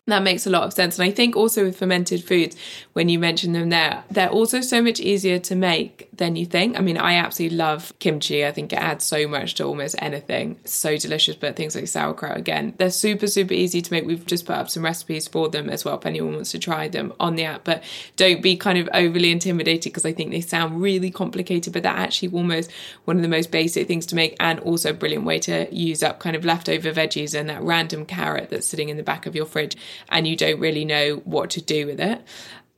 That 0.09 0.23
makes 0.23 0.45
a 0.45 0.49
lot 0.49 0.63
of 0.63 0.73
sense. 0.73 0.97
And 0.99 1.07
I 1.07 1.11
think 1.11 1.35
also 1.35 1.65
with 1.65 1.77
fermented 1.77 2.23
foods, 2.23 2.55
when 2.93 3.09
you 3.09 3.19
mention 3.19 3.53
them 3.53 3.69
there, 3.69 4.03
they're 4.09 4.29
also 4.29 4.61
so 4.61 4.81
much 4.81 4.99
easier 4.99 5.39
to 5.39 5.55
make 5.55 6.09
than 6.19 6.35
you 6.35 6.45
think. 6.45 6.77
I 6.77 6.81
mean, 6.81 6.97
I 6.97 7.13
absolutely 7.15 7.57
love 7.57 7.93
kimchi. 7.99 8.45
I 8.45 8.51
think 8.51 8.73
it 8.73 8.79
adds 8.79 9.05
so 9.05 9.27
much 9.27 9.55
to 9.55 9.63
almost 9.63 9.95
anything. 9.99 10.59
So 10.65 10.97
delicious, 10.97 11.35
but 11.35 11.55
things 11.55 11.75
like 11.75 11.87
sauerkraut, 11.87 12.37
again, 12.37 12.75
they're 12.77 12.91
super, 12.91 13.27
super 13.27 13.53
easy 13.53 13.81
to 13.81 13.93
make. 13.93 14.05
We've 14.05 14.25
just 14.25 14.45
put 14.45 14.55
up 14.55 14.69
some 14.69 14.83
recipes 14.83 15.27
for 15.27 15.49
them 15.49 15.69
as 15.69 15.85
well 15.85 15.97
if 15.97 16.05
anyone 16.05 16.35
wants 16.35 16.51
to 16.51 16.59
try 16.59 16.87
them 16.87 17.13
on 17.19 17.35
the 17.35 17.45
app. 17.45 17.63
But 17.63 17.83
don't 18.17 18.41
be 18.41 18.57
kind 18.57 18.77
of 18.77 18.89
overly 18.93 19.31
intimidated 19.31 19.91
because 19.91 20.05
I 20.05 20.13
think 20.13 20.31
they 20.31 20.41
sound 20.41 20.81
really 20.81 21.11
complicated, 21.11 21.73
but 21.73 21.83
they're 21.83 21.91
actually 21.91 22.29
almost 22.29 22.71
one 23.05 23.15
of 23.15 23.21
the 23.21 23.29
most 23.29 23.51
basic 23.51 23.87
things 23.87 24.05
to 24.07 24.15
make 24.15 24.35
and 24.39 24.59
also 24.59 24.89
a 24.89 24.93
brilliant 24.93 25.25
way 25.25 25.39
to 25.39 25.73
use 25.73 26.03
up 26.03 26.19
kind 26.19 26.35
of 26.35 26.43
leftover 26.43 26.91
veggies 26.91 27.37
and 27.39 27.49
that 27.49 27.61
random 27.61 28.05
carrot 28.05 28.49
that's 28.49 28.67
sitting 28.67 28.89
in 28.89 28.97
the 28.97 29.03
back 29.03 29.25
of 29.25 29.35
your 29.35 29.45
fridge 29.45 29.77
and 30.07 30.27
you 30.27 30.35
don't 30.35 30.59
really 30.59 30.85
know 30.85 31.21
what 31.25 31.49
to 31.51 31.61
do 31.61 31.85
with 31.85 31.99
it. 31.99 32.21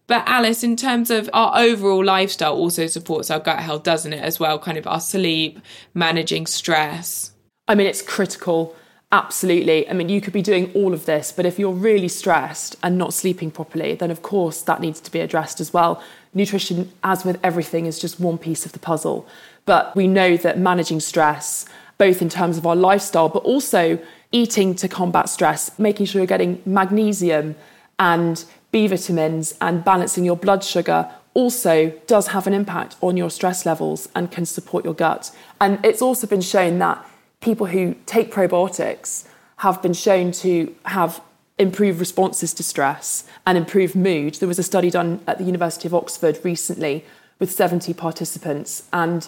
But 0.07 0.27
Alice, 0.27 0.63
in 0.63 0.75
terms 0.75 1.09
of 1.09 1.29
our 1.31 1.57
overall 1.57 2.03
lifestyle, 2.03 2.55
also 2.55 2.87
supports 2.87 3.31
our 3.31 3.39
gut 3.39 3.59
health, 3.59 3.83
doesn't 3.83 4.11
it, 4.11 4.21
as 4.21 4.39
well? 4.39 4.59
Kind 4.59 4.77
of 4.77 4.85
our 4.85 4.99
sleep, 4.99 5.59
managing 5.93 6.47
stress. 6.47 7.31
I 7.67 7.75
mean, 7.75 7.87
it's 7.87 8.01
critical. 8.01 8.75
Absolutely. 9.13 9.89
I 9.89 9.93
mean, 9.93 10.09
you 10.09 10.21
could 10.21 10.33
be 10.33 10.41
doing 10.41 10.71
all 10.73 10.93
of 10.93 11.05
this, 11.05 11.31
but 11.31 11.45
if 11.45 11.59
you're 11.59 11.71
really 11.71 12.07
stressed 12.07 12.75
and 12.81 12.97
not 12.97 13.13
sleeping 13.13 13.51
properly, 13.51 13.93
then 13.95 14.09
of 14.11 14.21
course 14.21 14.61
that 14.63 14.79
needs 14.79 15.01
to 15.01 15.11
be 15.11 15.19
addressed 15.19 15.59
as 15.59 15.73
well. 15.73 16.01
Nutrition, 16.33 16.91
as 17.03 17.25
with 17.25 17.37
everything, 17.43 17.85
is 17.85 17.99
just 17.99 18.19
one 18.19 18.37
piece 18.37 18.65
of 18.65 18.71
the 18.71 18.79
puzzle. 18.79 19.27
But 19.65 19.95
we 19.95 20.07
know 20.07 20.37
that 20.37 20.57
managing 20.57 21.01
stress, 21.01 21.65
both 21.97 22.21
in 22.21 22.29
terms 22.29 22.57
of 22.57 22.65
our 22.65 22.75
lifestyle, 22.75 23.29
but 23.29 23.43
also 23.43 23.99
eating 24.31 24.75
to 24.75 24.87
combat 24.87 25.29
stress, 25.29 25.77
making 25.77 26.05
sure 26.05 26.19
you're 26.19 26.27
getting 26.27 26.61
magnesium 26.65 27.55
and 27.99 28.43
B 28.71 28.87
vitamins 28.87 29.53
and 29.59 29.83
balancing 29.83 30.23
your 30.23 30.37
blood 30.37 30.63
sugar 30.63 31.11
also 31.33 31.89
does 32.07 32.27
have 32.27 32.47
an 32.47 32.53
impact 32.53 32.95
on 33.01 33.17
your 33.17 33.29
stress 33.29 33.65
levels 33.65 34.09
and 34.15 34.31
can 34.31 34.45
support 34.45 34.83
your 34.83 34.93
gut. 34.93 35.31
And 35.59 35.83
it's 35.85 36.01
also 36.01 36.27
been 36.27 36.41
shown 36.41 36.79
that 36.79 37.05
people 37.39 37.67
who 37.67 37.95
take 38.05 38.31
probiotics 38.31 39.27
have 39.57 39.81
been 39.81 39.93
shown 39.93 40.31
to 40.31 40.75
have 40.85 41.21
improved 41.57 41.99
responses 41.99 42.53
to 42.55 42.63
stress 42.63 43.23
and 43.45 43.57
improved 43.57 43.95
mood. 43.95 44.35
There 44.35 44.47
was 44.47 44.59
a 44.59 44.63
study 44.63 44.89
done 44.89 45.21
at 45.27 45.37
the 45.37 45.43
University 45.43 45.87
of 45.87 45.93
Oxford 45.93 46.39
recently 46.43 47.05
with 47.39 47.51
70 47.51 47.93
participants 47.93 48.83
and 48.91 49.27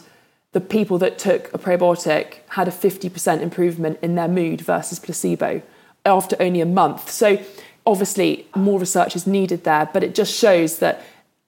the 0.54 0.62
people 0.62 0.98
that 1.00 1.18
took 1.18 1.54
a 1.54 1.58
probiotic 1.58 2.38
had 2.50 2.68
a 2.68 2.72
50% 2.72 3.42
improvement 3.42 4.00
in 4.02 4.16
their 4.16 4.28
mood 4.28 4.62
versus 4.62 5.00
placebo 5.00 5.62
after 6.06 6.36
only 6.40 6.62
a 6.62 6.66
month. 6.66 7.10
So, 7.10 7.40
obviously, 7.86 8.48
more 8.56 8.80
research 8.80 9.16
is 9.16 9.28
needed 9.28 9.64
there, 9.64 9.90
but 9.92 10.04
it 10.04 10.16
just 10.16 10.34
shows 10.34 10.80
that 10.80 11.04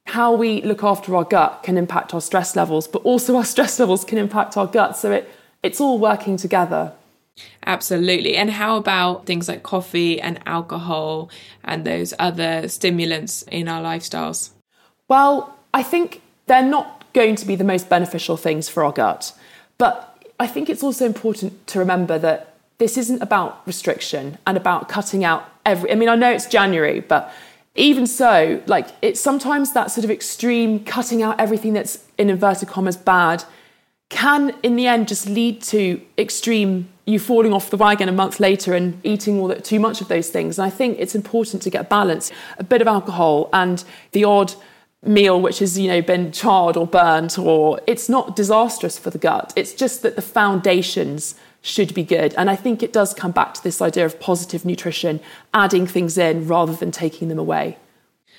how 0.08 0.34
we 0.34 0.62
look 0.62 0.84
after 0.84 1.16
our 1.16 1.24
gut 1.24 1.62
can 1.64 1.78
impact 1.78 2.14
our 2.14 2.22
stress 2.22 2.56
levels, 2.56 2.88
but 2.88 3.02
also 3.04 3.36
our 3.38 3.46
stress 3.56 3.80
levels 3.80 4.04
can 4.04 4.18
impact 4.18 4.58
our 4.58 4.68
gut. 4.68 4.98
So, 4.98 5.12
it, 5.12 5.30
it's 5.62 5.80
all 5.80 6.00
working 6.00 6.36
together. 6.38 6.94
Absolutely. 7.66 8.38
And 8.38 8.50
how 8.50 8.78
about 8.78 9.26
things 9.26 9.48
like 9.48 9.62
coffee 9.62 10.22
and 10.22 10.40
alcohol 10.46 11.30
and 11.64 11.86
those 11.86 12.14
other 12.18 12.68
stimulants 12.70 13.44
in 13.44 13.68
our 13.68 13.84
lifestyles? 13.84 14.52
Well, 15.10 15.58
I 15.74 15.84
think 15.84 16.22
they're 16.48 16.64
not 16.64 17.05
going 17.16 17.36
to 17.38 17.48
be 17.48 17.56
the 17.56 17.64
most 17.64 17.90
beneficial 17.90 18.38
things 18.38 18.70
for 18.70 18.84
our 18.84 18.92
gut. 18.92 19.34
But 19.80 19.96
I 20.40 20.46
think 20.46 20.70
it's 20.70 20.84
also 20.84 21.06
important 21.06 21.66
to 21.68 21.80
remember 21.80 22.20
that 22.20 22.54
this 22.78 22.98
isn't 22.98 23.22
about 23.22 23.66
restriction 23.66 24.38
and 24.46 24.58
about 24.58 24.90
cutting 24.90 25.24
out 25.24 25.50
every. 25.66 25.92
I 25.92 25.96
mean, 25.96 26.10
I 26.10 26.16
know 26.16 26.32
it's 26.32 26.46
January, 26.46 27.00
but 27.00 27.34
even 27.74 28.06
so, 28.06 28.62
like 28.68 28.90
it's 29.02 29.20
sometimes 29.20 29.74
that 29.74 29.92
sort 29.92 30.04
of 30.04 30.12
extreme 30.12 30.84
cutting 30.84 31.24
out 31.24 31.40
everything 31.40 31.74
that's 31.74 32.04
in 32.18 32.30
inverted 32.30 32.68
commas 32.68 32.98
bad 32.98 33.46
can, 34.10 34.54
in 34.62 34.76
the 34.76 34.86
end, 34.86 35.08
just 35.08 35.28
lead 35.28 35.64
to 35.64 36.00
extreme 36.18 36.88
you 37.06 37.20
falling 37.20 37.54
off 37.54 37.70
the 37.70 37.78
wagon 37.78 38.10
a 38.10 38.12
month 38.12 38.40
later 38.40 38.74
and 38.74 39.00
eating 39.04 39.40
all 39.40 39.48
that 39.48 39.64
too 39.64 39.80
much 39.80 40.02
of 40.02 40.08
those 40.08 40.30
things. 40.30 40.60
And 40.60 40.66
I 40.66 40.70
think 40.70 40.98
it's 41.00 41.16
important 41.16 41.62
to 41.64 41.70
get 41.70 41.82
a 41.82 41.84
balance, 41.86 42.32
a 42.58 42.64
bit 42.64 42.82
of 42.82 42.88
alcohol 42.88 43.50
and 43.54 43.84
the 44.12 44.24
odd 44.24 44.54
meal 45.06 45.40
which 45.40 45.60
has 45.60 45.78
you 45.78 45.88
know 45.88 46.02
been 46.02 46.32
charred 46.32 46.76
or 46.78 46.88
burnt 46.88 47.38
or 47.38 47.80
it's 47.88 48.10
not 48.10 48.36
disastrous 48.36 48.98
for 48.98 49.10
the 49.10 49.18
gut 49.18 49.54
it's 49.56 49.74
just 49.74 50.02
that 50.02 50.16
the 50.16 50.22
foundations 50.22 51.36
should 51.62 51.94
be 51.94 52.04
good 52.04 52.34
and 52.36 52.50
i 52.50 52.56
think 52.56 52.82
it 52.82 52.94
does 52.94 53.14
come 53.14 53.32
back 53.32 53.54
to 53.54 53.64
this 53.64 53.82
idea 53.82 54.06
of 54.06 54.20
positive 54.20 54.66
nutrition 54.66 55.20
adding 55.54 55.88
things 55.88 56.18
in 56.18 56.48
rather 56.48 56.74
than 56.74 56.92
taking 56.92 57.28
them 57.28 57.40
away 57.40 57.78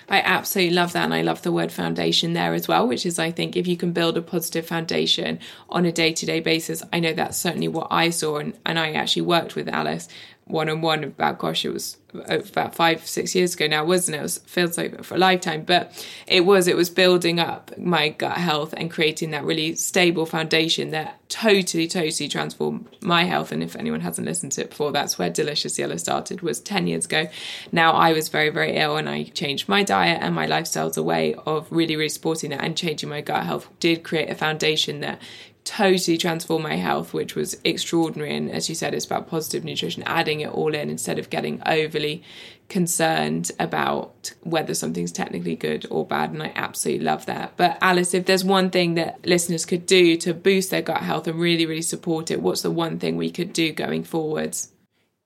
I 0.08 0.20
absolutely 0.20 0.74
love 0.74 0.92
that. 0.92 1.04
And 1.04 1.14
I 1.14 1.22
love 1.22 1.42
the 1.42 1.50
word 1.50 1.72
foundation 1.72 2.32
there 2.32 2.54
as 2.54 2.68
well, 2.68 2.86
which 2.86 3.04
is, 3.04 3.18
I 3.18 3.30
think, 3.32 3.56
if 3.56 3.66
you 3.66 3.76
can 3.76 3.92
build 3.92 4.16
a 4.16 4.22
positive 4.22 4.66
foundation 4.66 5.40
on 5.68 5.84
a 5.84 5.92
day 5.92 6.12
to 6.12 6.26
day 6.26 6.40
basis, 6.40 6.82
I 6.92 7.00
know 7.00 7.12
that's 7.12 7.36
certainly 7.36 7.68
what 7.68 7.88
I 7.90 8.10
saw. 8.10 8.38
And, 8.38 8.56
and 8.64 8.78
I 8.78 8.92
actually 8.92 9.22
worked 9.22 9.56
with 9.56 9.68
Alice 9.68 10.08
one 10.46 10.68
on 10.68 10.80
one 10.80 11.02
about 11.02 11.38
gosh 11.38 11.64
it 11.64 11.72
was 11.72 11.96
uh, 12.14 12.38
about 12.38 12.72
five 12.72 13.04
six 13.04 13.34
years 13.34 13.54
ago 13.54 13.66
now 13.66 13.84
wasn't 13.84 14.16
it? 14.16 14.22
It 14.22 14.42
feels 14.46 14.78
like 14.78 15.02
for 15.02 15.16
a 15.16 15.18
lifetime 15.18 15.64
but 15.64 15.92
it 16.28 16.46
was 16.46 16.68
it 16.68 16.76
was 16.76 16.88
building 16.88 17.40
up 17.40 17.76
my 17.76 18.10
gut 18.10 18.36
health 18.36 18.72
and 18.76 18.88
creating 18.88 19.32
that 19.32 19.44
really 19.44 19.74
stable 19.74 20.24
foundation 20.24 20.92
that 20.92 21.18
totally 21.28 21.88
totally 21.88 22.28
transformed 22.28 22.86
my 23.00 23.24
health. 23.24 23.50
And 23.50 23.60
if 23.60 23.74
anyone 23.74 24.00
hasn't 24.00 24.26
listened 24.26 24.52
to 24.52 24.60
it 24.62 24.70
before 24.70 24.92
that's 24.92 25.18
where 25.18 25.30
Deliciously 25.30 25.82
Ella 25.82 25.98
started 25.98 26.42
was 26.42 26.60
10 26.60 26.86
years 26.86 27.06
ago. 27.06 27.28
Now 27.72 27.92
i 27.92 28.12
was 28.12 28.28
very 28.28 28.50
very 28.50 28.76
ill 28.76 28.96
and 28.96 29.08
i 29.08 29.24
changed 29.24 29.68
my 29.68 29.82
diet 29.82 30.20
and 30.22 30.32
my 30.32 30.46
lifestyle's 30.46 30.96
a 30.96 31.02
way 31.02 31.34
of 31.44 31.66
really 31.72 31.96
really 31.96 32.08
supporting 32.08 32.50
that 32.50 32.62
and 32.62 32.76
changing 32.76 33.08
my 33.08 33.20
gut 33.20 33.44
health 33.44 33.68
did 33.80 34.04
create 34.04 34.30
a 34.30 34.36
foundation 34.36 35.00
that 35.00 35.20
totally 35.66 36.16
transformed 36.16 36.62
my 36.62 36.76
health, 36.76 37.12
which 37.12 37.34
was 37.34 37.58
extraordinary. 37.64 38.34
And 38.34 38.50
as 38.50 38.68
you 38.68 38.74
said, 38.74 38.94
it's 38.94 39.04
about 39.04 39.28
positive 39.28 39.64
nutrition, 39.64 40.04
adding 40.04 40.40
it 40.40 40.48
all 40.48 40.74
in 40.74 40.88
instead 40.88 41.18
of 41.18 41.28
getting 41.28 41.60
overly 41.66 42.22
concerned 42.68 43.50
about 43.58 44.32
whether 44.42 44.74
something's 44.74 45.12
technically 45.12 45.56
good 45.56 45.84
or 45.90 46.06
bad. 46.06 46.30
And 46.30 46.42
I 46.42 46.52
absolutely 46.54 47.04
love 47.04 47.26
that. 47.26 47.54
But 47.56 47.78
Alice, 47.80 48.14
if 48.14 48.26
there's 48.26 48.44
one 48.44 48.70
thing 48.70 48.94
that 48.94 49.26
listeners 49.26 49.66
could 49.66 49.86
do 49.86 50.16
to 50.18 50.32
boost 50.32 50.70
their 50.70 50.82
gut 50.82 51.02
health 51.02 51.26
and 51.26 51.38
really, 51.38 51.66
really 51.66 51.82
support 51.82 52.30
it, 52.30 52.40
what's 52.40 52.62
the 52.62 52.70
one 52.70 52.98
thing 52.98 53.16
we 53.16 53.30
could 53.30 53.52
do 53.52 53.72
going 53.72 54.04
forwards? 54.04 54.70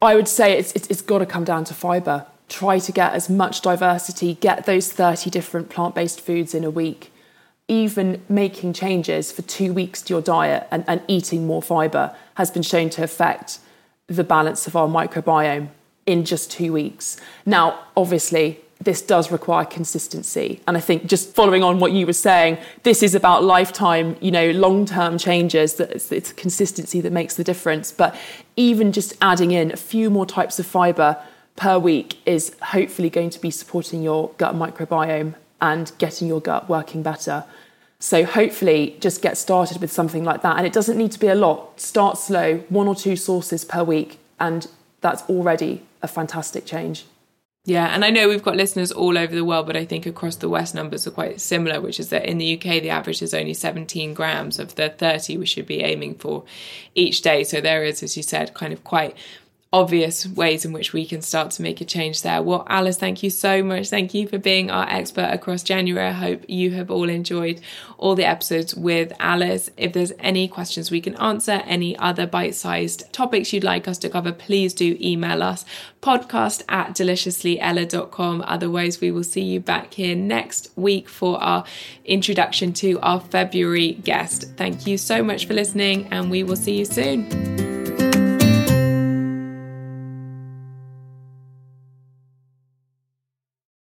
I 0.01 0.17
would 0.17 0.29
say 0.29 0.59
it's, 0.59 0.73
it's, 0.73 0.89
it's 0.89 1.03
got 1.03 1.19
to 1.19 1.27
come 1.27 1.45
down 1.45 1.65
to 1.65 1.75
fibre. 1.75 2.27
Try 2.49 2.79
to 2.79 2.93
get 2.93 3.13
as 3.13 3.29
much 3.29 3.61
diversity, 3.61 4.35
get 4.35 4.65
those 4.65 4.91
30 4.91 5.29
different 5.29 5.69
plant 5.69 5.95
based 5.95 6.21
foods 6.21 6.55
in 6.55 6.65
a 6.65 6.71
week 6.71 7.10
even 7.71 8.21
making 8.29 8.73
changes 8.73 9.31
for 9.31 9.43
two 9.43 9.73
weeks 9.73 10.03
to 10.03 10.13
your 10.13 10.21
diet 10.21 10.67
and, 10.73 10.85
and 10.89 11.01
eating 11.07 11.47
more 11.47 11.63
fibre 11.63 12.13
has 12.35 12.51
been 12.51 12.65
shown 12.65 12.91
to 12.91 13.03
affect 13.05 13.61
the 14.09 14.25
balance 14.25 14.67
of 14.67 14.75
our 14.75 14.89
microbiome 14.89 15.69
in 16.05 16.25
just 16.25 16.51
two 16.51 16.73
weeks. 16.73 17.17
Now, 17.47 17.79
obviously, 17.97 18.61
this 18.81 19.01
does 19.01 19.31
require 19.31 19.65
consistency. 19.65 20.61
And 20.67 20.77
I 20.77 20.81
think 20.81 21.07
just 21.07 21.33
following 21.33 21.63
on 21.63 21.79
what 21.79 21.93
you 21.93 22.07
were 22.07 22.13
saying, 22.13 22.59
this 22.83 23.05
is 23.05 23.15
about 23.15 23.45
lifetime, 23.45 24.17
you 24.21 24.33
know, 24.33 24.51
long 24.51 24.85
term 24.85 25.17
changes. 25.17 25.75
That 25.75 25.93
it's, 25.93 26.11
it's 26.11 26.33
consistency 26.33 27.01
that 27.03 27.13
makes 27.13 27.37
the 27.37 27.45
difference. 27.45 27.93
But 27.93 28.17
even 28.57 28.91
just 28.91 29.15
adding 29.21 29.53
in 29.53 29.71
a 29.71 29.77
few 29.77 30.11
more 30.11 30.27
types 30.27 30.59
of 30.59 30.67
fibre 30.67 31.17
per 31.55 31.79
week 31.79 32.19
is 32.27 32.57
hopefully 32.63 33.11
going 33.11 33.31
to 33.31 33.41
be 33.41 33.53
supporting 33.53 34.03
your 34.03 34.31
gut 34.39 34.57
microbiome 34.57 35.35
and 35.61 35.93
getting 35.99 36.29
your 36.29 36.41
gut 36.41 36.69
working 36.69 37.03
better. 37.03 37.45
So 37.99 38.25
hopefully 38.25 38.97
just 39.01 39.21
get 39.21 39.37
started 39.37 39.81
with 39.81 39.93
something 39.93 40.25
like 40.25 40.43
that. 40.43 40.57
And 40.57 40.67
it 40.67 40.73
doesn't 40.73 40.97
need 40.97 41.13
to 41.13 41.21
be 41.21 41.29
a 41.29 41.35
lot. 41.35 41.79
Start 41.81 42.17
slow, 42.17 42.59
one 42.69 42.89
or 42.89 42.95
two 42.95 43.15
sources 43.17 43.65
per 43.65 43.85
week, 43.85 44.19
and 44.39 44.67
that's 45.01 45.23
already 45.29 45.83
a 46.03 46.09
fantastic 46.09 46.65
change. 46.65 47.05
Yeah, 47.67 47.89
and 47.95 48.07
I 48.07 48.11
know 48.11 48.27
we've 48.27 48.43
got 48.43 48.57
listeners 48.57 48.91
all 48.91 49.19
over 49.19 49.35
the 49.35 49.45
world, 49.45 49.67
but 49.67 49.77
I 49.77 49.85
think 49.85 50.07
across 50.07 50.37
the 50.37 50.49
West 50.49 50.75
numbers 50.75 51.07
are 51.07 51.11
quite 51.11 51.43
similar, 51.43 51.79
which 51.79 52.01
is 52.01 52.09
that 52.09 52.25
in 52.25 52.39
the 52.39 52.57
UK 52.57 52.81
the 52.81 52.89
average 52.89 53.21
is 53.21 53.35
only 53.35 53.53
17 53.53 54.15
grams 54.15 54.59
of 54.59 54.77
the 54.77 54.89
30 54.89 55.37
we 55.37 55.45
should 55.45 55.67
be 55.67 55.83
aiming 55.83 56.15
for 56.15 56.45
each 56.95 57.21
day. 57.21 57.45
So 57.45 57.61
there 57.61 57.85
is, 57.85 58.03
as 58.03 58.17
you 58.17 58.23
said, 58.23 58.55
kind 58.55 58.73
of 58.73 58.83
quite 58.83 59.15
obvious 59.73 60.27
ways 60.27 60.65
in 60.65 60.73
which 60.73 60.93
we 60.93 61.07
can 61.07 61.23
start 61.23 61.53
to 61.53 61.63
make 61.63 61.81
a 61.81 61.85
change 61.85 62.23
there. 62.23 62.43
Well, 62.43 62.65
Alice, 62.69 62.97
thank 62.97 63.23
you 63.23 63.31
so 63.31 63.63
much. 63.63 63.89
Thank 63.89 64.15
you 64.15 64.27
for 64.27 64.37
being 64.37 64.69
our 64.69 64.89
expert 64.89 65.31
across 65.33 65.63
January. 65.63 66.09
I 66.09 66.13
hope 66.13 66.45
you 66.49 66.73
have 66.73 66.91
all 66.91 67.09
enjoyed 67.09 67.61
all 67.97 68.17
the 68.17 68.25
episodes 68.25 68.75
with 68.75 69.13
Alice. 69.21 69.71
If 69.77 69.93
there's 69.93 70.13
any 70.19 70.49
questions 70.49 70.91
we 70.91 71.01
can 71.01 71.15
answer, 71.17 71.63
any 71.67 71.97
other 71.99 72.27
bite 72.27 72.57
sized 72.57 73.13
topics 73.13 73.53
you'd 73.53 73.63
like 73.63 73.87
us 73.87 73.99
to 73.99 74.11
cover, 74.11 74.33
please 74.33 74.75
do 74.75 74.97
email 75.01 75.41
us 75.41 75.65
podcast 76.03 76.65
at 76.69 76.91
deliciouslyella.com. 76.91 78.43
Otherwise, 78.47 79.01
we 79.01 79.13
will 79.13 79.23
see 79.23 79.43
you 79.43 79.61
back 79.61 79.95
here 79.95 80.17
next 80.17 80.73
week 80.75 81.09
for 81.09 81.41
our 81.41 81.65
introduction 82.05 82.73
to 82.73 82.99
our 83.01 83.21
February 83.21 83.93
guest. 83.93 84.47
Thank 84.57 84.87
you 84.89 84.99
so 84.99 85.23
much 85.23 85.47
for 85.47 85.55
listening, 85.55 86.09
and 86.11 86.29
we 86.29 86.43
will 86.43 86.57
see 86.57 86.77
you 86.77 86.85
soon. 86.85 87.70